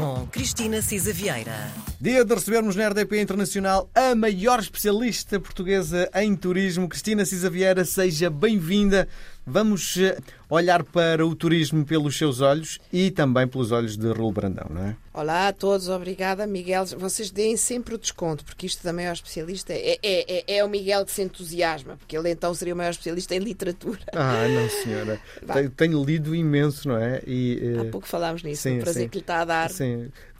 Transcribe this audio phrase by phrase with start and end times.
[0.00, 1.70] com Cristina Cisa Vieira.
[2.00, 7.84] Dia de recebermos na RDP Internacional a maior especialista portuguesa em turismo, Cristina Cisa Vieira.
[7.84, 9.06] Seja bem-vinda.
[9.46, 10.18] Vamos eh,
[10.48, 14.84] olhar para o turismo pelos seus olhos e também pelos olhos de Raul Brandão, não
[14.84, 14.96] é?
[15.12, 16.86] Olá a todos, obrigada Miguel.
[16.96, 20.68] Vocês deem sempre o desconto, porque isto da maior especialista é, é, é, é o
[20.68, 23.98] Miguel que se entusiasma, porque ele então seria o maior especialista em literatura.
[24.12, 25.20] Ah, não, senhora.
[25.52, 27.20] tenho, tenho, lido imenso, não é?
[27.26, 27.80] E, uh...
[27.80, 29.08] Há pouco falámos nisso, sim, o prazer sim.
[29.08, 29.70] que lhe está a dar.
[29.70, 29.89] Sim.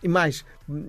[0.03, 0.45] E mais,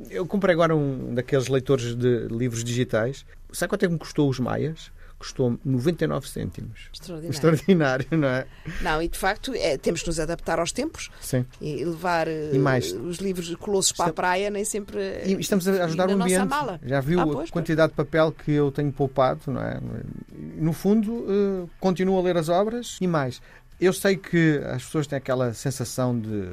[0.10, 3.26] eu comprei agora um daqueles leitores de livros digitais.
[3.52, 4.92] Sabe quanto é que me custou os Maias?
[5.22, 6.90] custou 99 cêntimos.
[6.92, 7.30] Extraordinário.
[7.30, 8.46] Extraordinário, não é?
[8.82, 11.46] Não, e de facto é, temos que nos adaptar aos tempos Sim.
[11.62, 15.00] e levar e mais, os livros colossos para a praia, nem sempre.
[15.24, 16.48] E estamos a ajudar o ambiente.
[16.48, 16.80] Mala.
[16.84, 18.08] Já viu ah, pois, a quantidade pois.
[18.08, 19.80] de papel que eu tenho poupado, não é?
[20.56, 23.42] No fundo, uh, continuo a ler as obras e mais.
[23.82, 26.52] Eu sei que as pessoas têm aquela sensação de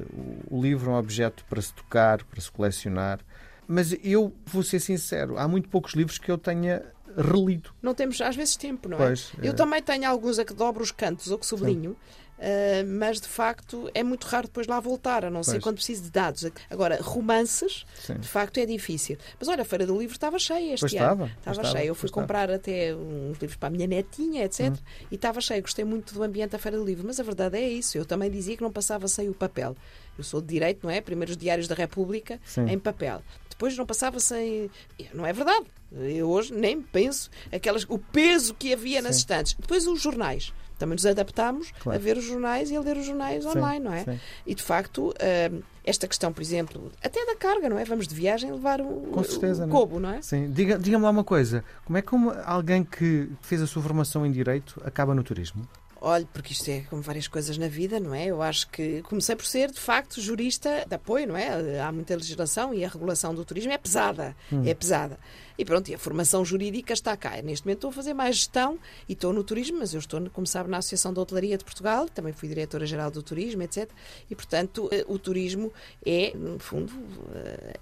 [0.50, 3.20] o livro é um objeto para se tocar, para se colecionar,
[3.66, 6.82] mas eu vou ser sincero, há muito poucos livros que eu tenha
[7.20, 7.70] relido.
[7.82, 9.06] Não temos, às vezes, tempo, não é?
[9.06, 9.54] Pois, Eu é.
[9.54, 11.96] também tenho alguns a que dobro os cantos ou que sublinho.
[12.38, 16.04] Uh, mas de facto é muito raro depois lá voltar, a não ser quando preciso
[16.04, 16.48] de dados.
[16.70, 18.14] Agora, romances, Sim.
[18.14, 19.18] de facto é difícil.
[19.40, 21.24] Mas olha, a Feira do Livro estava cheia este pois ano.
[21.26, 21.88] Estava, estava cheia.
[21.88, 24.68] Eu fui comprar até uns livros para a minha netinha, etc.
[24.68, 24.76] Hum.
[25.10, 25.60] E estava cheia.
[25.60, 27.04] Gostei muito do ambiente da Feira do Livro.
[27.04, 27.98] Mas a verdade é isso.
[27.98, 29.76] Eu também dizia que não passava sem o papel.
[30.16, 31.00] Eu sou de direito, não é?
[31.00, 32.68] Primeiros diários da República Sim.
[32.68, 33.20] em papel
[33.58, 34.70] depois não passava sem.
[35.12, 35.66] Não é verdade.
[35.90, 39.54] Eu hoje nem penso aquelas, o peso que havia nas estantes.
[39.58, 40.54] Depois os jornais.
[40.78, 41.98] Também nos adaptámos claro.
[41.98, 44.04] a ver os jornais e a ler os jornais sim, online, não é?
[44.04, 44.20] Sim.
[44.46, 45.12] E de facto,
[45.52, 47.84] hum, esta questão, por exemplo, até da carga, não é?
[47.84, 50.22] Vamos de viagem levar o, Com certeza, o cobo, não é?
[50.22, 50.52] Sim.
[50.52, 52.14] Diga-me diga lá uma coisa: como é que
[52.44, 55.68] alguém que fez a sua formação em Direito acaba no turismo?
[56.00, 58.26] Olhe, porque isto é como várias coisas na vida, não é?
[58.26, 61.80] Eu acho que comecei por ser, de facto, jurista de apoio, não é?
[61.80, 64.36] Há muita legislação e a regulação do turismo é pesada.
[64.52, 64.62] Hum.
[64.64, 65.18] É pesada.
[65.58, 67.42] E pronto, e a formação jurídica está cá.
[67.42, 68.78] Neste momento estou a fazer mais gestão
[69.08, 72.08] e estou no turismo, mas eu estou, como sabe, na Associação da Hotelaria de Portugal,
[72.08, 73.90] também fui diretora-geral do turismo, etc.
[74.30, 75.72] E, portanto, eh, o turismo
[76.06, 76.92] é, no fundo,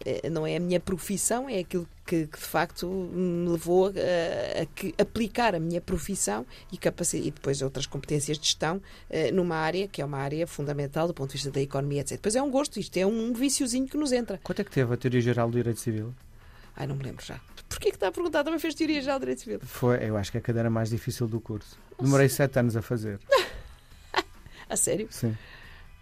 [0.06, 4.62] eh, não é a minha profissão, é aquilo que, que, de facto me levou a,
[4.62, 9.34] a, que, aplicar a minha profissão e, capacidade, e depois outras competências de gestão uh,
[9.34, 12.12] numa área que é uma área fundamental do ponto de vista da economia, etc.
[12.12, 14.38] Depois é um gosto, isto é um viciozinho que nos entra.
[14.42, 16.14] Quanto é que teve a teoria geral do direito civil?
[16.76, 17.40] Ai, não me lembro já.
[17.68, 18.44] Porquê que está a perguntar?
[18.44, 19.60] Também fez teoria geral do direito civil?
[19.62, 21.78] Foi, eu acho que é a cadeira mais difícil do curso.
[22.00, 23.18] Demorei sete anos a fazer.
[24.68, 25.08] a sério?
[25.10, 25.36] Sim.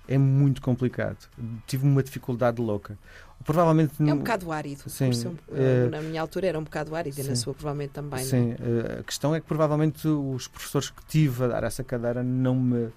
[0.06, 1.28] É muito complicado.
[1.66, 2.98] Tive uma dificuldade louca.
[3.44, 4.88] Provavelmente é um bocado árido.
[4.88, 5.10] Sim,
[5.52, 8.20] é, na minha altura era um bocado árido sim, e na sua provavelmente também.
[8.20, 8.22] É?
[8.22, 9.00] Sim, não?
[9.00, 12.90] a questão é que provavelmente os professores que tive a dar essa cadeira não me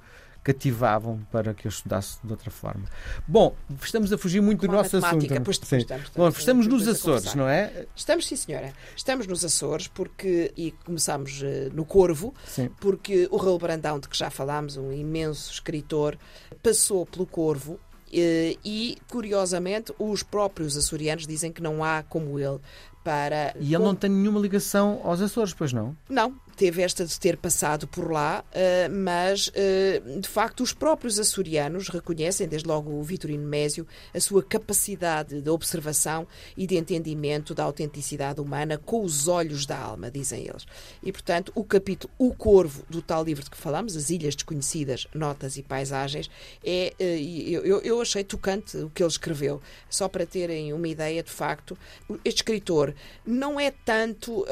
[0.47, 2.85] cativavam para que eu estudasse de outra forma.
[3.27, 3.53] Bom,
[3.83, 5.27] estamos a fugir muito do nosso assunto.
[5.43, 5.77] Pois sim.
[5.79, 7.85] Estamos, Bom, estamos nos Açores, não é?
[7.93, 8.71] Estamos, sim, senhora.
[8.95, 12.69] Estamos nos Açores porque, e começamos uh, no Corvo, sim.
[12.79, 16.17] porque o Raul Brandão, de que já falámos, um imenso escritor,
[16.63, 17.77] passou pelo Corvo
[18.13, 22.59] eh, e, curiosamente, os próprios açorianos dizem que não há como ele
[23.03, 23.53] para.
[23.59, 25.95] E ele não tem nenhuma ligação aos Açores, pois não?
[26.09, 31.19] Não, teve esta de ter passado por lá, uh, mas uh, de facto os próprios
[31.19, 37.53] açorianos reconhecem, desde logo o Vitorino Mésio, a sua capacidade de observação e de entendimento
[37.53, 40.65] da autenticidade humana com os olhos da alma, dizem eles.
[41.03, 45.05] E portanto, o capítulo O Corvo, do tal livro de que falamos, As Ilhas Desconhecidas,
[45.13, 46.27] Notas e Paisagens,
[46.65, 49.61] é, eu, eu achei tocante o que ele escreveu.
[49.87, 51.77] Só para terem uma ideia, de facto,
[52.25, 54.43] este escritor não é tanto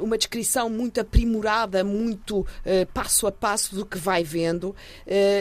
[0.00, 2.46] uma descrição muito muito aprimorada, muito uh,
[2.92, 4.74] passo a passo do que vai vendo, uh,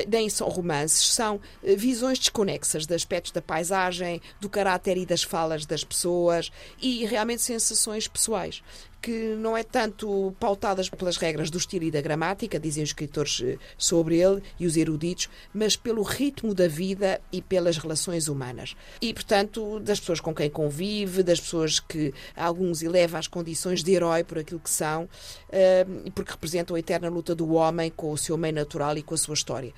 [0.09, 1.41] nem são romances, são uh,
[1.77, 6.51] visões desconexas de aspectos da paisagem, do caráter e das falas das pessoas
[6.81, 8.61] e realmente sensações pessoais
[9.01, 13.41] que não é tanto pautadas pelas regras do estilo e da gramática, dizem os escritores
[13.43, 18.75] eh, sobre ele e os eruditos, mas pelo ritmo da vida e pelas relações humanas.
[19.01, 23.93] E, portanto, das pessoas com quem convive, das pessoas que alguns eleva às condições de
[23.93, 25.07] herói por aquilo que são,
[25.51, 29.13] eh, porque representam a eterna luta do homem com o seu meio natural e com
[29.13, 29.73] a sua história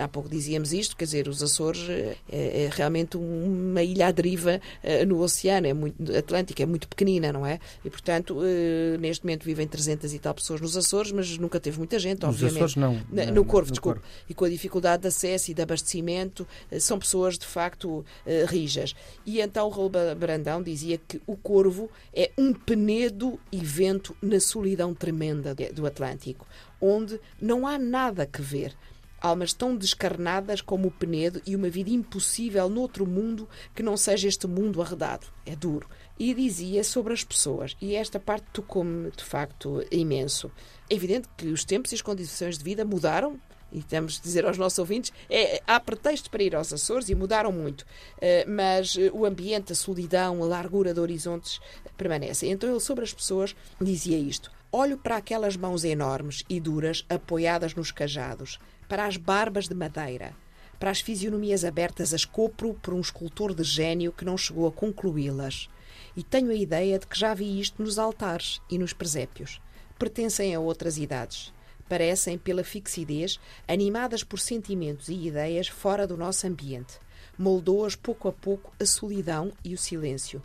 [0.00, 4.60] há pouco dizíamos isto, quer dizer, os Açores é, é realmente uma ilha à deriva
[4.82, 7.58] é, no oceano, é muito Atlântico, é muito pequenina, não é?
[7.84, 11.78] E, portanto, é, neste momento vivem 300 e tal pessoas nos Açores, mas nunca teve
[11.78, 12.56] muita gente, nos obviamente.
[12.56, 13.00] Açores não.
[13.10, 14.00] no, no Corvo, desculpe.
[14.28, 16.46] E com a dificuldade de acesso e de abastecimento,
[16.78, 18.04] são pessoas, de facto,
[18.48, 18.94] rijas.
[19.24, 24.94] E então o Raul Brandão dizia que o Corvo é um penedo evento na solidão
[24.94, 26.46] tremenda do Atlântico,
[26.80, 28.74] onde não há nada que ver
[29.20, 34.28] almas tão descarnadas como o Penedo e uma vida impossível noutro mundo que não seja
[34.28, 35.26] este mundo arredado.
[35.44, 35.88] É duro.
[36.18, 40.50] E dizia sobre as pessoas, e esta parte tocou-me de facto imenso.
[40.88, 43.38] É evidente que os tempos e as condições de vida mudaram,
[43.72, 47.14] e temos de dizer aos nossos ouvintes, é, há pretexto para ir aos Açores e
[47.14, 51.60] mudaram muito, uh, mas uh, o ambiente, a solidão, a largura de horizontes
[51.96, 52.50] permanecem.
[52.50, 54.50] Então ele, sobre as pessoas, dizia isto.
[54.72, 58.58] Olho para aquelas mãos enormes e duras apoiadas nos cajados,
[58.90, 60.34] para as barbas de madeira,
[60.76, 64.72] para as fisionomias abertas a escopro por um escultor de gênio que não chegou a
[64.72, 65.70] concluí-las.
[66.16, 69.62] E tenho a ideia de que já vi isto nos altares e nos presépios.
[69.96, 71.52] Pertencem a outras idades
[71.90, 77.00] parecem, pela fixidez, animadas por sentimentos e ideias fora do nosso ambiente.
[77.36, 80.40] Moldou-as pouco a pouco a solidão e o silêncio.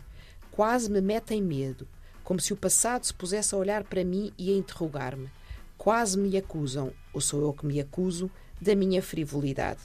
[0.50, 1.86] Quase me metem medo,
[2.24, 5.30] como se o passado se pusesse a olhar para mim e a interrogar-me.
[5.78, 8.30] Quase me acusam, ou sou eu que me acuso,
[8.60, 9.80] da minha frivolidade.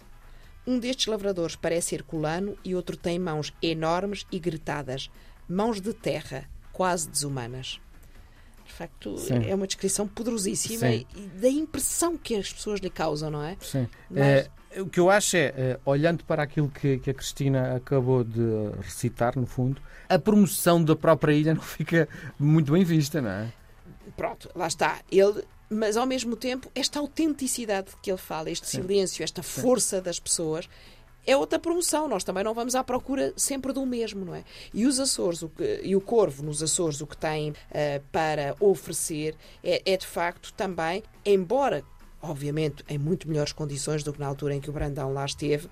[0.66, 5.10] Um destes lavradores parece herculano e outro tem mãos enormes e gretadas,
[5.50, 7.80] mãos de terra, quase desumanas.
[8.66, 9.46] De facto, Sim.
[9.50, 11.06] é uma descrição poderosíssima Sim.
[11.16, 13.58] e da impressão que as pessoas lhe causam, não é?
[13.60, 13.88] Sim.
[14.10, 14.22] Mas...
[14.22, 18.24] É, o que eu acho é, é, olhando para aquilo que, que a Cristina acabou
[18.24, 18.42] de
[18.82, 22.08] recitar, no fundo, a promoção da própria ilha não fica
[22.40, 23.54] muito bem vista, não é?
[24.16, 25.02] Pronto, lá está.
[25.12, 28.81] Ele mas ao mesmo tempo esta autenticidade que ele fala, este Sim.
[28.81, 30.68] silêncio, esta força das pessoas,
[31.25, 32.07] é outra promoção.
[32.07, 34.44] Nós também não vamos à procura sempre do mesmo, não é?
[34.73, 37.56] E os Açores o que, e o Corvo nos Açores o que tem uh,
[38.12, 41.83] para oferecer é, é de facto também, embora
[42.23, 45.65] obviamente em muito melhores condições do que na altura em que o Brandão lá esteve,
[45.68, 45.69] uh,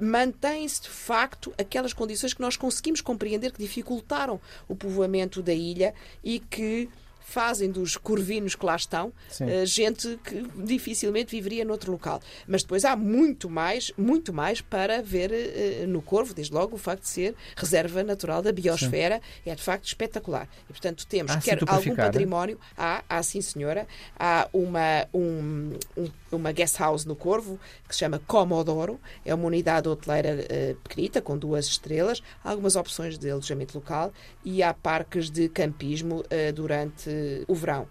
[0.00, 5.94] mantém-se de facto aquelas condições que nós conseguimos compreender que dificultaram o povoamento da ilha
[6.22, 6.88] e que
[7.24, 12.20] fazem dos corvinos que lá estão uh, gente que dificilmente viveria noutro local.
[12.46, 16.78] Mas depois há muito mais, muito mais para ver uh, no Corvo, desde logo o
[16.78, 19.20] facto de ser reserva natural da biosfera.
[19.42, 19.50] Sim.
[19.50, 20.46] é de facto espetacular.
[20.68, 23.86] E portanto temos há quer algum património, há, há sim senhora,
[24.18, 29.46] há uma, um, um, uma guest house no Corvo que se chama Comodoro, é uma
[29.46, 34.12] unidade hoteleira uh, pequenita com duas estrelas, há algumas opções de alojamento local
[34.44, 36.22] e há parques de campismo
[36.54, 37.13] durante
[37.46, 37.88] o verão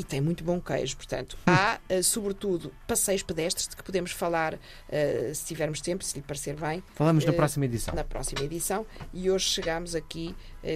[0.00, 0.96] e tem muito bom queijo.
[0.96, 6.16] Portanto, há, uh, sobretudo, passeios pedestres de que podemos falar, uh, se tivermos tempo, se
[6.16, 6.82] lhe parecer bem.
[6.94, 7.94] Falamos na uh, próxima edição.
[7.94, 8.86] Na próxima edição.
[9.12, 10.34] E hoje chegamos aqui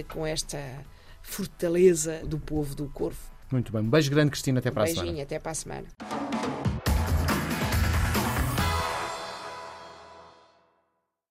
[0.09, 0.59] com esta
[1.23, 3.17] fortaleza do povo do Corvo.
[3.51, 3.81] Muito bem.
[3.81, 4.59] Um beijo grande, Cristina.
[4.59, 5.03] Até para um a semana.
[5.03, 6.44] Beijinho, até para a semana.